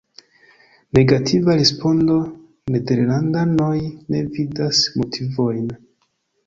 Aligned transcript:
Negativa 0.99 1.57
respondo- 1.59 2.17
nederlandanoj 2.77 3.77
ne 4.17 4.27
vidas 4.39 4.83
motivojn. 4.99 5.75